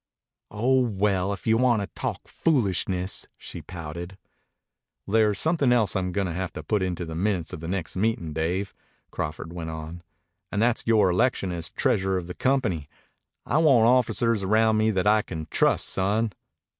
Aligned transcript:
"Oh, 0.49 0.79
well, 0.79 1.31
if 1.31 1.45
you 1.45 1.57
want 1.59 1.83
to 1.83 1.87
talk 1.93 2.27
foolishness," 2.27 3.27
she 3.37 3.61
pouted. 3.61 4.17
"There's 5.05 5.37
somethin' 5.37 5.71
else 5.71 5.95
I'm 5.95 6.11
goin' 6.11 6.25
to 6.25 6.33
have 6.33 6.53
put 6.67 6.81
into 6.81 7.05
the 7.05 7.13
minutes 7.13 7.53
of 7.53 7.59
the 7.59 7.67
next 7.67 7.95
meetin', 7.95 8.33
Dave," 8.33 8.73
Crawford 9.11 9.53
went 9.53 9.69
on. 9.69 10.01
"And 10.51 10.59
that's 10.59 10.87
yore 10.87 11.11
election 11.11 11.51
as 11.51 11.69
treasurer 11.69 12.17
of 12.17 12.25
the 12.25 12.33
company. 12.33 12.89
I 13.45 13.59
want 13.59 13.85
officers 13.85 14.41
around 14.41 14.77
me 14.77 14.89
that 14.89 15.05
I 15.05 15.21
can 15.21 15.45
trust, 15.51 15.85
son." 15.87 16.33